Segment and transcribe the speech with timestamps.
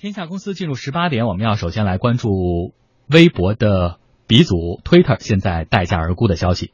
[0.00, 2.72] 天下公司进入十八点，我们要首先来关注
[3.08, 6.70] 微博的鼻祖 Twitter 现在待价而沽的消息。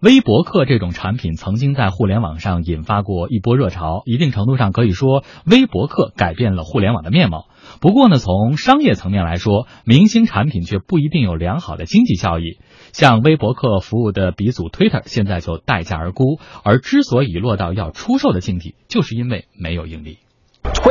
[0.00, 7.48] 微博客这种产品曾经在互联网上引发过一波热潮，一定程度上可以说微博客改变了互联网的面貌。
[7.80, 12.60] 不过呢，从商业层面来说，明星产品却不一定有良好的经济效益。
[12.92, 20.18] 向微博客服务的鼻祖 Twitter 现在就待价而沽，而之所以落到要出售的境地，就是因为没有盈利。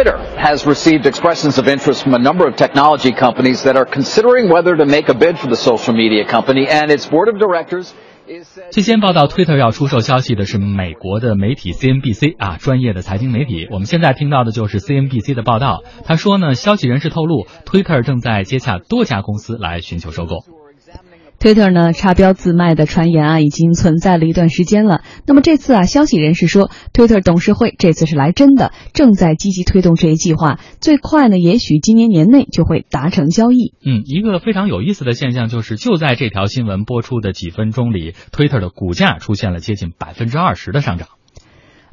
[0.01, 4.49] Twitter has received expressions of interest from a number of technology companies that are considering
[4.49, 7.93] whether to make a bid for the social media company, and its board of directors.
[8.71, 13.67] 最先报道 Twitter 要出售消息的是美国的媒体 CNBC 啊，专业的财经媒体。
[13.69, 15.83] 我们现在听到的就是 CNBC 的报道。
[16.03, 20.60] 他说呢，消息人士透露，Twitter 正在接洽多家公司来寻求收购。
[21.41, 25.01] Twitter 呢，插标自卖的传言啊，已经存在了一段时间了。
[25.25, 33.73] 那么这次啊，消息人士说，Twitter 董事会这次是来真的，正在积极推动这一计划，最快呢，也许今年年内就会达成交易。
[33.83, 41.07] 嗯，一个非常有意思的现象就是，就在这条新闻播出的几分钟里，Twitter 的股价出现了接近百分之二十的上涨。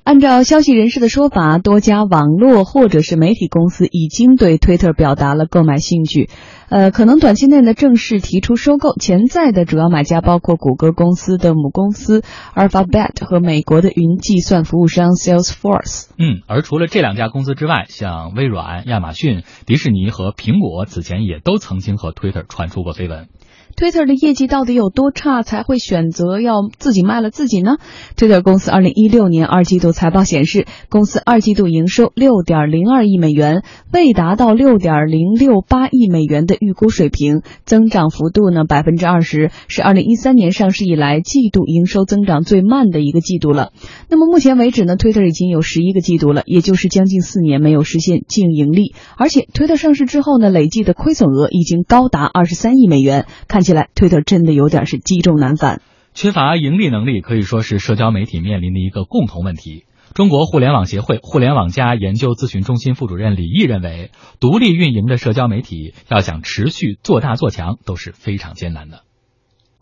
[0.09, 6.31] 按照消息人士的说法，多家网络或者是媒体公司已经对 Twitter 表达了购买兴趣，
[6.71, 8.95] 呃，可能短期内呢正式提出收购。
[8.99, 12.23] 潜在的主要买家包括谷歌公司的母公司
[12.55, 16.09] Alphabet 和美国的云计算服务商 Salesforce。
[16.17, 23.29] 嗯，而除了这两家公司之外，像微软、亚马逊、迪士尼和苹果此前也都曾经和 Twitter 传出过绯闻。
[23.79, 27.77] Twitter 的业绩到底有多差才会选择要自己卖了自己呢
[28.17, 33.63] ？Twitter 公司二零一六年二季度财报显示，公司二季度营收六点零二亿美元，
[33.93, 43.71] 未达到六点零六八亿美元的预估水平，增长幅度呢百分之二十，是二零一三年上市以来季度营收增长最慢的一个季度了。
[44.11, 53.63] 那么目前为止呢，Twitter 已经有十一个季度了，也就是将近四年没有实现净盈利，而且 Twitter 上市之后呢，累计的亏损额已经高达二十三亿美元，看。
[53.69, 55.83] 起来推特真的有点是积重难返，
[56.15, 59.85] 缺乏盈利能力可以说是社交媒体面临的一个共同问题。
[60.15, 69.03] 中国互联网协会互联网加研究咨询中心副主任李毅认为，独立运营的社交媒体要想持续做大做强都是非常艰难的。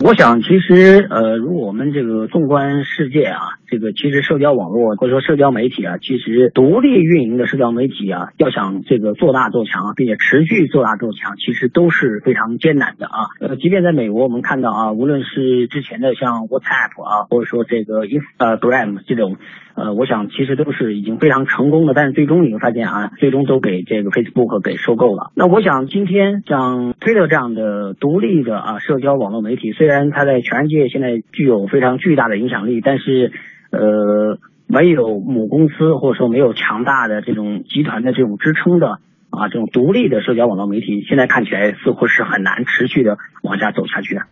[0.00, 3.38] 我想，其实，呃，如果我们这个纵观世界啊，
[3.68, 13.26] 这个其实社交网络或者说社交媒体啊，其实独立运营的社交媒体啊，要想这个做大做强，并且持续做大做强，其实都是非常艰难的啊。
[13.40, 19.36] 呃，即便在美国，我们看到啊，无论是之前的像 WhatsApp 啊，或者说这个 Instagram 这种。
[19.76, 25.32] 呃，我想其实都是已经非常成功的，但是最终你会发现啊，最终都给这个 Facebook 给收购了。
[25.34, 33.32] 那我想今天像 Twitter 这样的独立的啊社交网络媒体，虽然它在全世界现在具有非常巨大的影响力，但是
[33.76, 38.98] 呃没有母公司或者说没有强大的这种集团的这种支撑的
[39.30, 44.22] 啊这种独立的社交网络媒体，现在看起来似乎是很难持续的往下走下去的。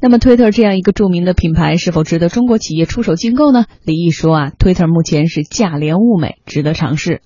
[0.00, 3.64] 那么推特这样一个著名的品牌，是否值得中国企业出手竞购呢？
[3.84, 7.20] 李毅说啊推特目前是价廉物美，值得尝试。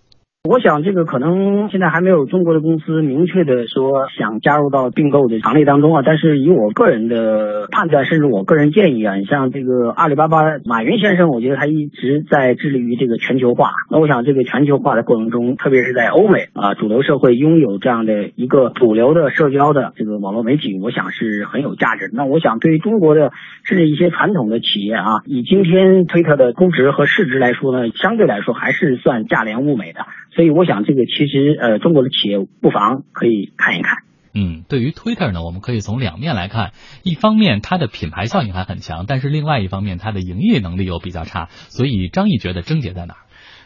[0.48, 13.72] 我想这个可能现在还没有中国的公司明确的说想加入到并购的行列当中啊，但是以我个人的判断，甚至我个人建议啊，你像这个阿里巴巴马云先生，我觉得他一直在致力于这个全球化。
[13.90, 22.08] 那我想这个全球化的过程中，特别是在欧美啊，主流社会拥有这样的一个主流的社交的这个网络媒体，我想是很有价值。
[22.14, 23.30] 那我想对于中国的
[23.64, 30.06] 甚至一些传统的企业啊，以今天推特的估值和市值来说呢，相对来说还是算价廉物美的。
[30.34, 33.98] 所以我想，这个其实呃，中国的企业不妨可以看一看。
[34.32, 41.48] 嗯，对于 Twitter 呢，我们可以从两面来看，一方面它的品牌效应还很强，但是另外一方面它的营业能力又比较差。
[41.50, 43.20] 所以张毅觉得症结在哪儿？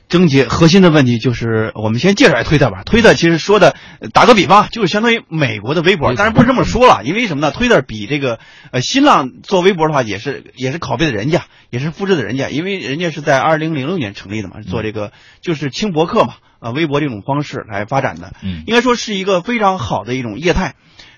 [0.08, 2.82] 症结核心的问题就是，我们先介绍下推特吧。
[2.84, 3.74] 推特其实说的，
[4.12, 7.50] 打个比方，就是相当于美国的微博，当然不是这么说了，因为什么呢？
[7.50, 8.38] 推特比这个
[8.70, 20.74] 呃新浪做微博的话，也是也是拷贝的人家，也是复制的人家，因为人家是在二零零六年成立的嘛，做这个就是轻博客嘛，啊，微博这种方式来发展的，嗯，应该说是一个非常好的一种业态。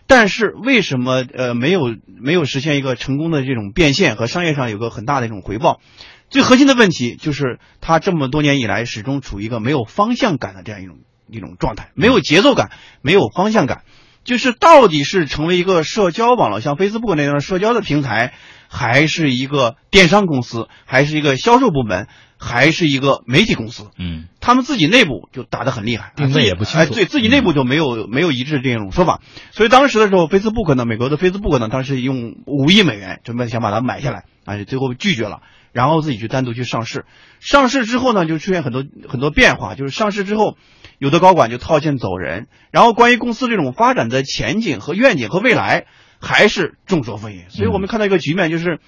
[0.08, 5.80] 但是为什么呃没有没有实现一个成功的这种变现和商业上有个很大的一种回报？
[6.28, 12.70] 最核心的问题就是，他这么多年以来始终处于一个没有方向感的这样一种一种状态，没有节奏感，
[13.00, 13.82] 没有方向感，
[14.24, 18.34] 就是到底是成为一个社交网络，像 Facebook 那样的社交的平台，
[18.68, 22.08] 还是一个电商公司，还是一个销售部门，
[22.38, 23.90] 还是一个媒体公司？
[23.96, 29.20] 嗯，他们自己内部就打得很厉害，定位也不清楚，哎，对自己内部就没有没有一致这种说法，
[29.52, 35.40] 所以当时的时候，Facebook 呢，美国的 Facebook 呢，当时用五亿美元准备想把它买下来，啊，最后拒绝了。
[35.76, 37.04] 然后自己去单独去上市，
[37.38, 39.74] 上市之后呢，就出现很多很多变化。
[39.74, 40.56] 就是上市之后，
[40.98, 45.84] 有的高管就套现走人，然后关于公司这种发展的前景和愿景和未来，
[46.18, 47.50] 还是众说纷纭。
[47.50, 48.80] 所以我们看到一个局面，就是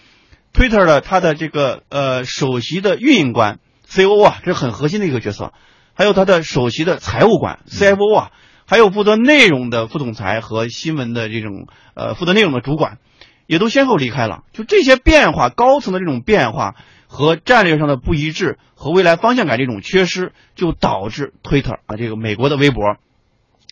[0.54, 5.52] Twitter 的它的这个呃首席的运营官 CO 啊，这是很核心的一个角色，
[5.92, 8.30] 还有它的首席的财务官 CFO 啊，
[8.66, 12.96] 还有负责内容的副总裁和新闻的这种呃负责内容的主管，
[13.48, 14.44] 也都先后离开了。
[14.52, 16.76] 就这些变化，高层的这种变化。
[17.10, 22.84] 和战略上的不一致和未来方向感这种缺失，就导致 Twitter 啊这个美国的微博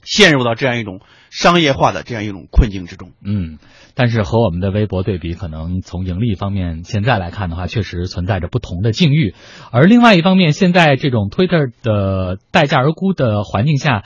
[0.05, 3.13] 陷入到这样一种商业化的这样一种困境之中。
[3.23, 3.59] 嗯，
[3.95, 9.35] 但是和我们的微博对比，可能从盈利方面现在来看的话，确实存在着不同的境遇。
[9.71, 14.05] 而另外一方面，现在这种 Twitter 的待价而沽的环境下，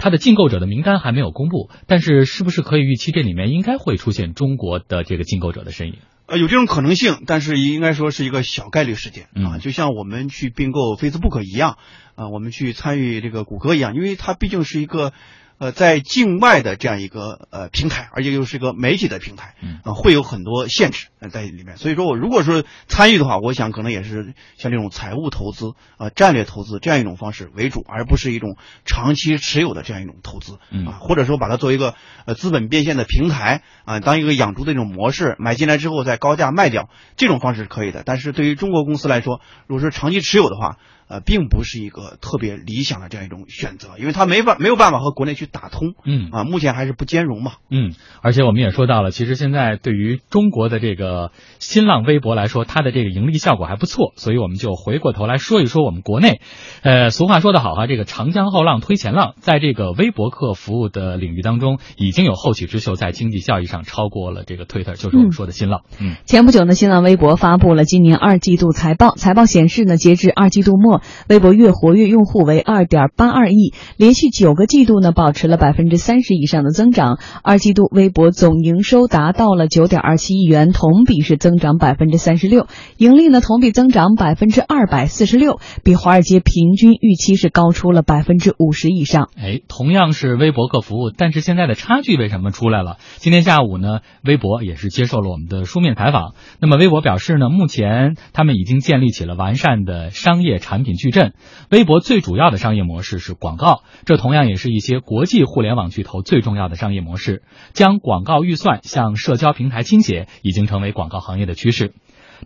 [0.00, 5.98] 它的竞购者的名单还没有公布，但是是不是可以预期这里面应该会出现中国的这个竞购者的身影？
[6.24, 11.76] 呃，有这种可能性，但是应该说是一个小概率事件啊，嗯就像我们去并购 Facebook 一样，
[12.14, 15.12] 啊，我们去参与这个谷歌一样，因为它毕竟是一个
[15.60, 21.76] 呃在境外的这样一个呃平台，而且又是一个媒体的平台，嗯啊，会有很多限制呃在里面。
[21.76, 30.58] 所以说我如果说参与的话，我想可能也是像这种财务投资、呃战略投资这样一种方式为主，而不是一种长期持有的这样一种投资。
[30.70, 38.02] 嗯啊，或者说把它作为一个呃资本变现的平台啊，当一个养猪的这种模式，买进来之后再高价卖掉，这种方式是可以的。
[38.02, 40.78] 但是对于中国公司来说，如果是长期持有的话，
[41.10, 47.54] 呃，并不是一个特别理想的这样一种选择，因为它没办没有办法和国内去打通嗯啊，目前还是不兼容嘛。
[47.68, 56.40] 嗯，而且我们也说到了，其实现在对于中国的这个新浪微博来说，它的这个盈利效果还不错，所以我们就回过头来说一说我们国内。
[56.82, 65.82] 呃，俗话说得好哈，这个长江后浪推前浪，在这个微博客服务的领域当中，已经有后起之秀在经济效益上超过了这个 Twitter，就是我们说的新浪。
[65.98, 69.16] 嗯前不久呢，新浪微博发布了今年二季度财报。
[69.16, 77.18] 财报显示呢，截至二季度末，微博月活跃用户为二点八二亿，连续九个季度呢保持了百分之三十以上的增长。
[77.42, 82.66] 二季度微博总营收达到了九点二七亿元，同比是增长百分之三十六，
[82.96, 89.28] 盈利呢同比增长百分之二百四十六，比华尔街平均预期是高出了百分之五十以上。
[89.36, 92.98] 哎，同样是微博客服务，但是现在的差距为什么出来了？
[93.16, 96.34] 今天下午呢，微博也是接受了我们的书面采访。
[96.60, 101.34] 那么微博表示呢，目前他们已经建立起了完善的商业产品矩阵。
[101.70, 107.42] 微博最主要的商业模式是广告，这同样也是一些国际互联网巨头最重要的商业模式。
[107.72, 111.92] 将广告预算向社交平台倾斜，已经成为广告行业的趋势。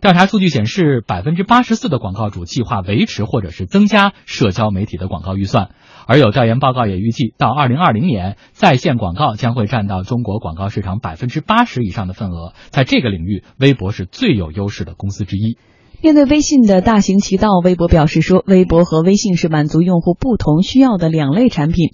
[0.01, 5.69] 调查数据显示，百分之八十四的广告主计划维持或者是增加社交媒体的广告预算，
[6.05, 12.53] 而有调研报告也预计，到二零二零年，在线广告将会占到中国广告市场百分之八十以上的份额。
[12.71, 15.57] 在这个领域，微博是最有优势的公司之一。
[16.01, 21.89] 面对微信的大行其道，微博表示说，微博和微信是满足用户不同需要的两类产品。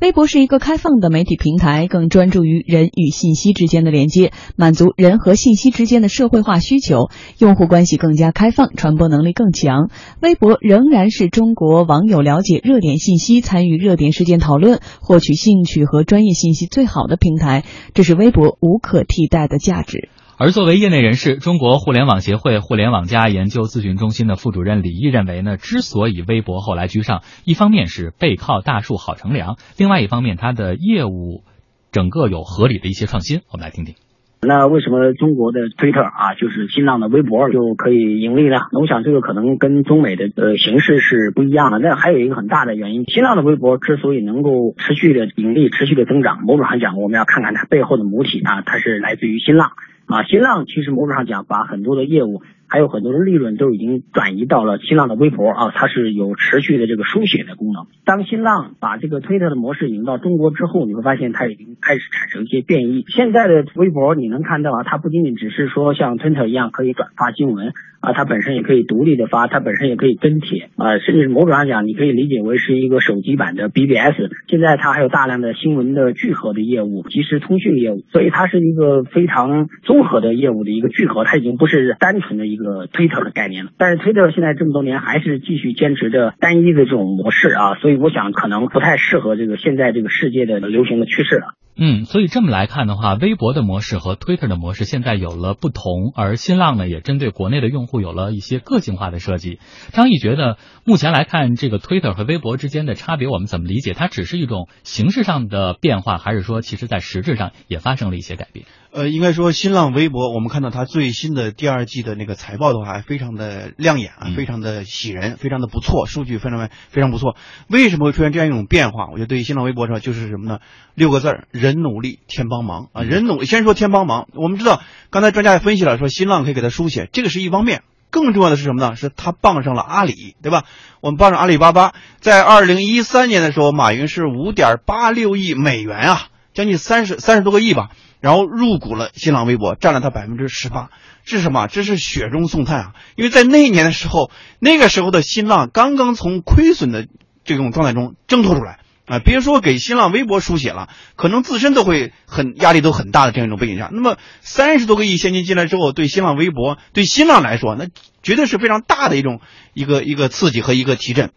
[0.00, 7.08] 微博是一个开放的媒体平台，更专注于人与信息之间的连接，满足人和信息之间的社会化需求，
[7.38, 9.90] 用户关系更加开放，传播能力更强。
[10.20, 17.64] 微博仍然是中国网友了解热点信息、参与热点事件讨论、获取兴趣和专业信息最好的平台，
[17.94, 20.08] 这是微博无可替代的价值。
[20.38, 31.42] 而作为业内人士，中国互联网协会互联网加研究咨询中心的副主任李毅认为呢，之所以微博后来居上，一方面是背靠大树好乘凉，另外一方面它的业务
[31.90, 33.40] 整个有合理的一些创新。
[33.50, 33.94] 我们来听听。
[34.42, 38.56] 那为什么中国的 Twitter 啊，就是新浪的微博就可以盈利呢？
[38.78, 41.78] 我想这个可能跟中美的呃形势是不一样的。
[41.78, 49.72] 那还有一个很大的原因，新浪的微博之所以能够持续的盈利、持续的增长，某种上讲，我们要看看它背后的母体啊，它是来自于新浪
[50.06, 50.22] 啊。
[50.24, 52.42] 新浪其实某种上讲，把很多的业务。
[52.68, 57.86] 还有很多的利润都已经转移到了新浪的微博啊，它是有持续的这个书写的功能。
[58.04, 63.04] 当新浪把这个推特的模式引到中国之后，你会发现它已经开始产生一些变异。
[63.08, 74.28] 现在的微博你能看到啊，它不仅仅只是说像推特一样可以转发新闻啊，它本身也可以独立的发，它本身也可以跟帖啊，甚至某种上讲，你可以理解为是一个手机版的 BBS。
[74.48, 82.55] 现在它还有大量的新闻的聚合的业务、即时通讯业务，所以它是一个非常综合的业务的一个聚合，它已经不是单纯的一。
[82.56, 91.54] 一个 Twitter 的概念了，但是 Twitter 现在这么多年还是继续坚持着单一的这种模式啊，所以我想可能不太适合这个现在这个世界的流行的趋势了。
[91.78, 99.58] 嗯，所以这么来看的话，微博的模式和 Twitter 的模式现在有了不同，而新浪呢也针对国内的用户有了一些个性化的设计。
[99.92, 103.92] 张毅觉得，目前来看，这个 Twitter 和微博之间的差别，我们怎么理解？
[103.92, 108.64] 它只是一种形式上的变化，还是说其实在实质上也发生了一些改变？
[108.96, 117.36] 呃，应该说新浪微博，我们看到它最新的第二季的那个财报的话，非常的亮眼啊，嗯非常的喜人，非常的不错，数据非常非常不错。
[117.68, 119.08] 为什么会出现这样一种变化？
[119.12, 120.60] 我觉得对于新浪微博说，就是什么呢？
[120.94, 123.02] 六个字儿：人努力，天帮忙啊！
[123.02, 124.28] 人努，先说天帮忙。
[124.32, 127.82] 我们知道，刚才专家也分析了，说新浪可以给他书写，这个是一方面。
[128.08, 128.96] 更重要的是什么呢？
[128.96, 130.64] 是他傍上了阿里，对吧？
[131.02, 140.90] 我们傍上阿里巴巴，在二零一三年的时候，马云是五点八六亿美元啊，将近三十三十多个亿吧，然后入股了新浪微博，占了它百分之十八。
[141.24, 141.66] 是什么？
[141.66, 142.92] 这是雪中送炭啊！
[143.16, 144.30] 因为在那一年的时候，
[144.60, 147.06] 那个时候的新浪刚刚从亏损的
[147.44, 148.78] 这种状态中挣脱出来。
[149.06, 157.86] 啊，别说给新浪微博书写了，可能自身都会很压力都很大的这样一种背景下，那么三十多个亿现金进来之后，对新浪微博、对新浪来说，那
[158.24, 159.40] 绝对是非常大的一种
[159.74, 161.30] 一个一个刺激和一个提振。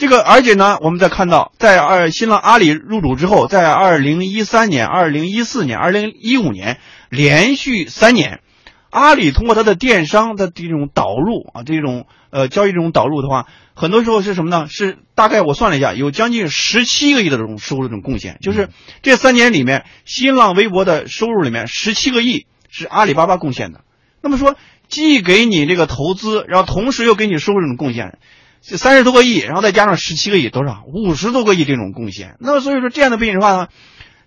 [0.00, 6.78] 这个，而且呢，我们再看到，在二新浪阿里入主之后，在二零一三年、二零一四年、二零一五年
[7.10, 8.40] 连续三年，
[8.88, 14.68] 阿里通过它的电商的这种导入啊，这种呃交易这种导入的话，很多时候是什么呢？
[14.70, 18.70] 是大概我算了一下，有将近十七个亿的这种收入这种贡献，就是
[19.02, 23.82] 这三年里面，新浪微博的收入里面十七个亿是阿里巴巴贡献的。
[24.22, 24.56] 那么说，
[24.88, 28.18] 既给你这个投资，然后同时又给你收入这种贡献，
[28.60, 30.84] 三十多个亿，然后再加上十七个亿，多少？
[30.86, 32.36] 五十多个亿这种贡献。
[32.40, 33.68] 那么所以说这样的背景的话呢，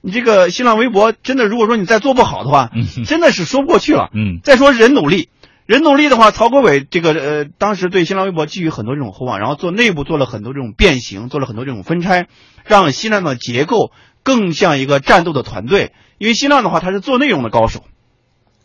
[0.02, 4.10] 你这个新浪微博真的，如果说你再做不好的话，嗯真的是说不过去了。
[4.14, 5.30] 嗯再说人努力，
[5.66, 12.28] 人努力的话，曹国伟这个呃，当时对新浪微博寄予很多这种厚望，然后做内部做了很多这种变形，做了很多这种分拆，
[12.66, 13.92] 让新浪的结构
[14.24, 15.94] 更像一个战斗的团队。
[16.18, 17.84] 因为新浪的话，它是做内容的高手。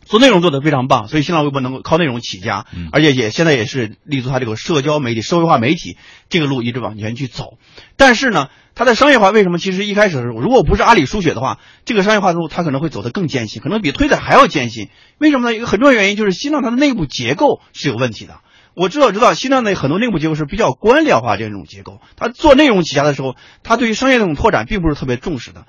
[0.09, 5.97] 做内容做得非常棒，所以新浪微博能够靠内容起家，嗯而且也现在也是立足它这个社交媒体、社会化媒体
[6.29, 7.59] 这个路一直往前去走。
[7.95, 14.89] 但是呢，它的商业化为什么其实一开始的时候，如果不是阿里输血的话，这个商业化的路它可能会走得更艰辛，可能比推特还要艰辛。
[15.19, 15.55] 为什么呢？
[15.55, 18.39] 一个很重要原因就是新浪它的内部结构是有问题的。
[18.75, 25.65] 我知道，知道新浪的很多内部结构是比较官僚化这种结构，它做内容起家的时候，它对于商业这种拓展并不是特别重视的。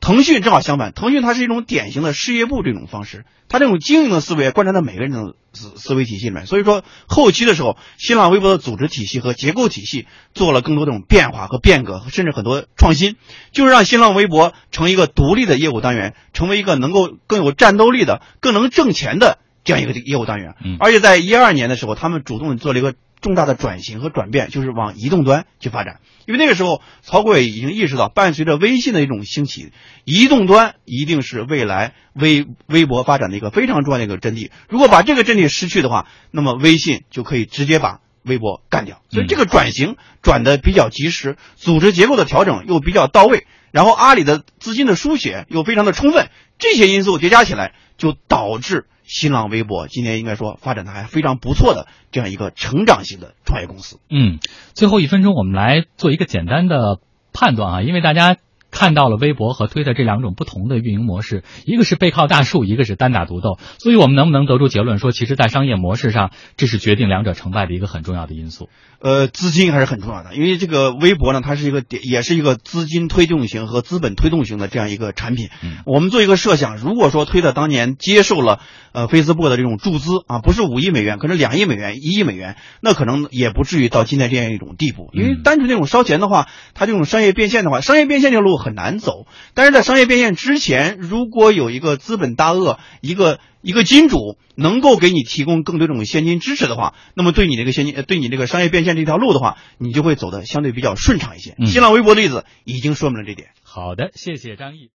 [0.00, 6.46] 腾讯正好相反，腾讯它是一种典型的事业部这种方式，它这种经营的思维贯穿在每个人的思思维体系里面。
[6.46, 13.16] 所以说，后期的时候，新浪微博的组织体系和结构体系做了更多这种变化和变革，甚至很多创新，
[13.52, 20.54] 就是让新浪微博成一个独立的业务单元，成为一个能够更有战斗力的、更能挣钱的这样一个业务单元。
[20.64, 26.00] 嗯而且在一二年的时候，他们主动做了一个重大的转型和转变，就是往移动端去发展。
[26.26, 29.72] 因为那个时候，曹国伟已经意识到，伴随着微信的一种兴起，
[30.04, 34.50] 移动端一定是未来微微博发展的一个非常重要的一个阵地。
[34.68, 39.02] 如果把这个阵地失去的话，那么微信就可以直接把微博干掉。
[39.10, 53.98] 所以这个转型转的比较及时，组织结构的调整又比较到位，然后阿里的资金的输血又非常的充分，这些因素叠加起来，就导致新浪微博今年应该说发展的还非常不错的这样一个成长型的创业公司。
[54.08, 54.38] 嗯，
[54.74, 57.00] 最后一分钟，我们来做一个简单的
[57.32, 58.36] 判断啊，因为大家
[58.80, 68.70] 看到了微博和推特这两种不同的运营模式，一个是背靠大树，一个是单打独斗，所以我们能不能得出结论说，其实，在商业模式上，这是决定两者成败的一个很重要的因素？
[68.98, 75.50] 呃，资金还是很重要的，因为这个微博呢，它是一个点，也是一个资金推动型和资本推动型的这样一个产品。
[75.62, 78.60] 嗯我们做一个设想，如果说推特当年接受了
[78.92, 85.10] 呃 Facebook 的这种注资啊，不是五亿美元，可能两亿美元、一亿美元，那可能也不至于到今天这样一种地步。
[85.12, 89.26] 因为嗯单纯这种烧钱的话，它这种商业变现的话，商业变现这条路很难走。
[89.54, 101.54] 但是在商业变现之前，如果有一个资本大鳄，一个一个金主能够给你提供更多这种现金支持的话，那么对你这个现金，呃对你这个商业变现这条路的话，你就会走的相对比较顺畅一些。
[101.58, 103.50] 嗯新浪微博的例子已经说明了这点。
[103.62, 104.88] 好的，谢谢张毅。